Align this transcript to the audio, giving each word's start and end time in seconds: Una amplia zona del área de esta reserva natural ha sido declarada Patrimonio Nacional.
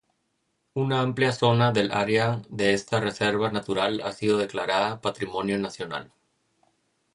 Una 0.83 1.01
amplia 1.01 1.31
zona 1.31 1.71
del 1.71 1.91
área 1.91 2.41
de 2.49 2.73
esta 2.73 2.99
reserva 2.99 3.51
natural 3.51 4.01
ha 4.03 4.11
sido 4.13 4.39
declarada 4.39 4.99
Patrimonio 4.99 5.59
Nacional. 5.59 6.11